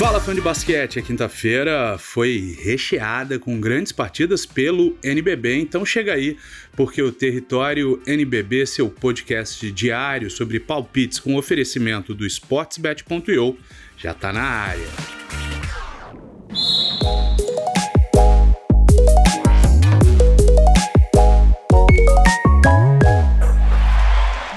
[0.00, 6.14] Fala fã de basquete, a quinta-feira foi recheada com grandes partidas pelo NBB, então chega
[6.14, 6.38] aí,
[6.72, 13.58] porque o Território NBB, seu podcast diário sobre palpites com oferecimento do sportsbet.io,
[13.98, 14.88] já tá na área.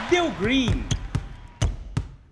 [0.09, 0.85] Deu Green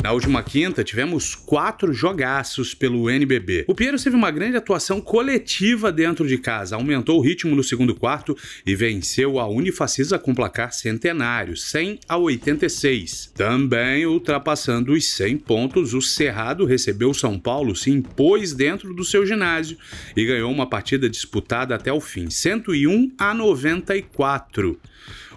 [0.03, 3.65] na última quinta, tivemos quatro jogaços pelo NBB.
[3.67, 7.93] O Pinheiros teve uma grande atuação coletiva dentro de casa, aumentou o ritmo no segundo
[7.93, 13.31] quarto e venceu a Unifacisa com placar centenário, 100 a 86.
[13.35, 19.05] Também ultrapassando os 100 pontos, o Cerrado recebeu o São Paulo, se impôs dentro do
[19.05, 19.77] seu ginásio
[20.17, 24.79] e ganhou uma partida disputada até o fim, 101 a 94.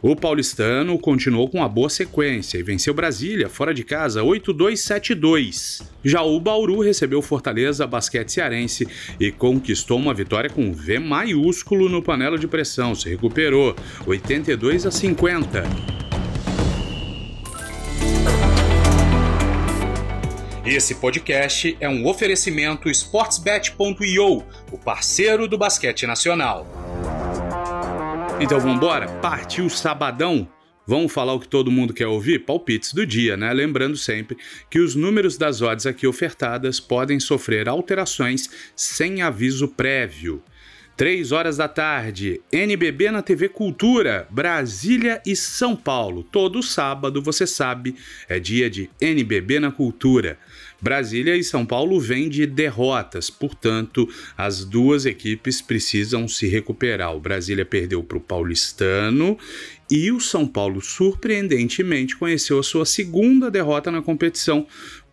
[0.06, 5.83] O paulistano continuou com uma boa sequência e venceu Brasília fora de casa 8-2-7-2.
[6.05, 8.86] Já o Bauru recebeu Fortaleza Basquete Cearense
[9.19, 13.75] e conquistou uma vitória com V maiúsculo no panela de pressão, se recuperou
[14.06, 15.64] 82 a 50.
[20.66, 26.83] Esse podcast é um oferecimento sportsbet.io, o parceiro do basquete nacional.
[28.40, 29.08] Então vamos embora?
[29.20, 30.48] Partiu sabadão?
[30.86, 32.41] Vamos falar o que todo mundo quer ouvir?
[32.41, 33.52] Palpites do dia, né?
[33.52, 34.36] Lembrando sempre
[34.68, 40.42] que os números das odds aqui ofertadas podem sofrer alterações sem aviso prévio.
[40.96, 46.22] 3 horas da tarde, NBB na TV Cultura, Brasília e São Paulo.
[46.22, 47.96] Todo sábado, você sabe,
[48.28, 50.38] é dia de NBB na Cultura.
[50.80, 57.14] Brasília e São Paulo vêm de derrotas, portanto, as duas equipes precisam se recuperar.
[57.14, 59.39] O Brasília perdeu para o Paulistano
[59.91, 64.66] e o São Paulo, surpreendentemente, conheceu a sua segunda derrota na competição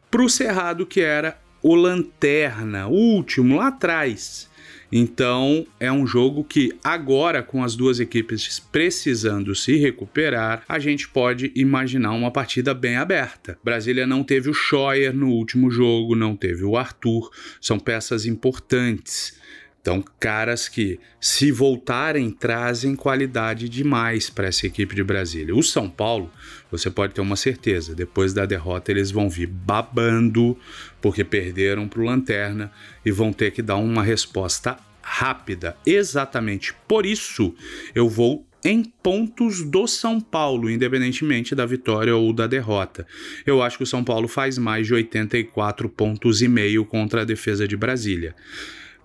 [0.09, 4.50] para o Cerrado, que era o Lanterna, o último lá atrás.
[4.91, 11.07] Então é um jogo que agora, com as duas equipes precisando se recuperar, a gente
[11.07, 13.57] pode imaginar uma partida bem aberta.
[13.63, 17.29] Brasília não teve o Scheuer no último jogo, não teve o Arthur,
[17.62, 19.40] são peças importantes.
[19.81, 25.56] Então, caras que, se voltarem, trazem qualidade demais para essa equipe de Brasília.
[25.56, 26.31] O São Paulo,
[26.69, 30.56] você pode ter uma certeza, depois da derrota eles vão vir babando,
[31.02, 32.72] porque perderam para o Lanterna
[33.03, 35.75] e vão ter que dar uma resposta rápida.
[35.84, 37.56] Exatamente por isso
[37.96, 43.08] eu vou em pontos do São Paulo, independentemente da vitória ou da derrota.
[43.47, 47.25] Eu acho que o São Paulo faz mais de 84 pontos e meio contra a
[47.25, 48.36] defesa de Brasília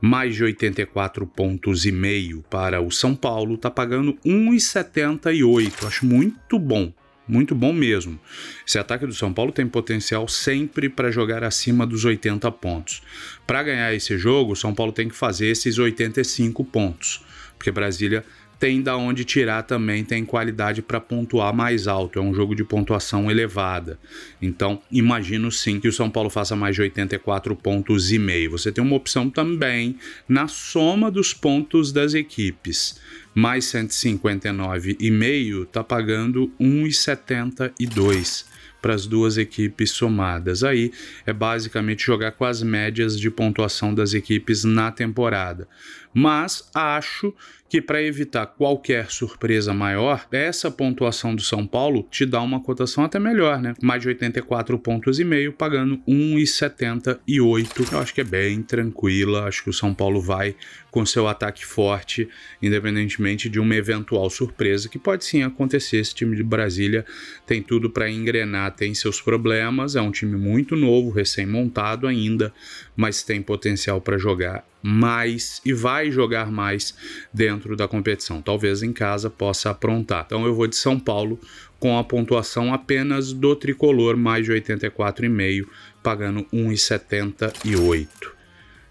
[0.00, 5.86] mais de 84 pontos e meio para o São Paulo, está pagando 1,78.
[5.86, 6.92] Acho muito bom.
[7.28, 8.20] Muito bom mesmo.
[8.66, 13.02] Esse ataque do São Paulo tem potencial sempre para jogar acima dos 80 pontos.
[13.44, 17.24] Para ganhar esse jogo, o São Paulo tem que fazer esses 85 pontos,
[17.58, 18.24] porque Brasília
[18.58, 22.64] tem da onde tirar também, tem qualidade para pontuar mais alto, é um jogo de
[22.64, 23.98] pontuação elevada.
[24.40, 28.50] Então, imagino sim que o São Paulo faça mais de 84 pontos e meio.
[28.52, 29.96] Você tem uma opção também
[30.28, 32.98] na soma dos pontos das equipes.
[33.34, 38.46] Mais 159,5 está pagando 1,72
[38.86, 40.62] para as duas equipes somadas.
[40.62, 40.92] Aí
[41.26, 45.66] é basicamente jogar com as médias de pontuação das equipes na temporada.
[46.14, 47.34] Mas acho
[47.68, 53.04] que para evitar qualquer surpresa maior, essa pontuação do São Paulo te dá uma cotação
[53.04, 53.74] até melhor, né?
[53.82, 57.92] Mais de 84 pontos e meio, pagando 1,78.
[57.92, 60.54] Eu acho que é bem tranquila, acho que o São Paulo vai
[60.90, 62.28] com seu ataque forte,
[62.62, 65.98] independentemente de uma eventual surpresa que pode sim acontecer.
[65.98, 67.04] Esse time de Brasília
[67.44, 72.52] tem tudo para engrenar, tem seus problemas, é um time muito novo, recém-montado ainda,
[72.94, 76.94] mas tem potencial para jogar mais e vai jogar mais
[77.32, 78.40] dentro da competição.
[78.40, 80.24] Talvez em casa possa aprontar.
[80.26, 81.40] Então eu vou de São Paulo
[81.80, 85.66] com a pontuação apenas do tricolor, mais de 84,5,
[86.02, 88.35] pagando 1,78.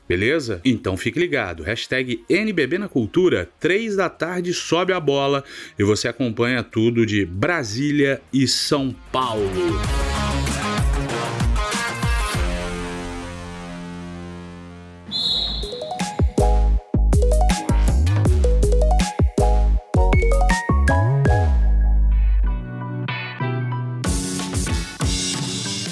[0.07, 0.61] Beleza?
[0.63, 1.63] Então fique ligado.
[1.63, 5.43] Hashtag NBB na Cultura, 3 da tarde sobe a bola
[5.77, 9.49] e você acompanha tudo de Brasília e São Paulo.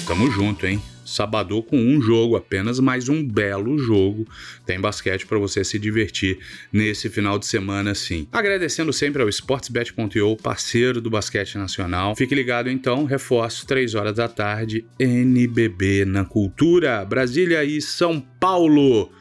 [0.06, 0.80] Tamo junto, hein?
[1.04, 4.26] Sabadão com um jogo apenas, mas um belo jogo.
[4.64, 6.38] Tem basquete para você se divertir
[6.72, 8.26] nesse final de semana, sim.
[8.32, 12.16] Agradecendo sempre ao Sportsbet.io, parceiro do basquete nacional.
[12.16, 19.12] Fique ligado então, reforço, 3 horas da tarde, NBB na Cultura, Brasília e São Paulo.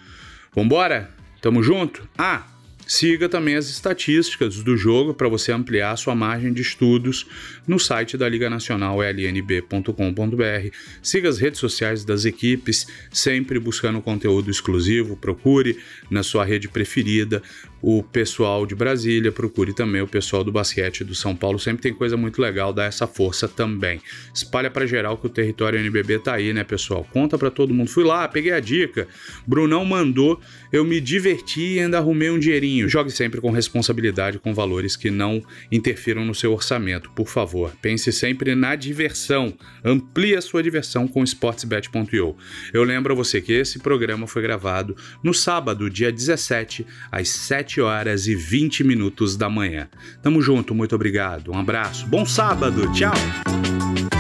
[0.56, 1.10] Vambora?
[1.42, 2.08] Tamo junto?
[2.18, 2.53] Ah!
[2.86, 7.26] Siga também as estatísticas do jogo para você ampliar sua margem de estudos
[7.68, 10.70] no site da Liga Nacional lnb.com.br.
[11.02, 15.16] Siga as redes sociais das equipes, sempre buscando conteúdo exclusivo.
[15.16, 15.78] Procure
[16.10, 17.42] na sua rede preferida
[17.84, 21.60] o pessoal de Brasília, procure também o pessoal do basquete do São Paulo.
[21.60, 24.00] Sempre tem coisa muito legal, dá essa força também.
[24.34, 27.06] Espalha para geral que o território NBB tá aí, né, pessoal?
[27.12, 27.90] Conta para todo mundo.
[27.90, 29.06] Fui lá, peguei a dica.
[29.46, 30.40] Brunão mandou,
[30.72, 32.73] eu me diverti e ainda arrumei um dinheirinho.
[32.88, 35.42] Jogue sempre com responsabilidade com valores que não
[35.72, 37.74] interfiram no seu orçamento, por favor.
[37.82, 39.54] Pense sempre na diversão.
[39.84, 42.36] Amplie a sua diversão com sportsbet.io.
[42.74, 47.74] Eu lembro a você que esse programa foi gravado no sábado, dia 17, às 7
[47.74, 49.88] 7 horas e 20 minutos da manhã.
[50.22, 54.13] Tamo junto, muito obrigado, um abraço, bom sábado, tchau!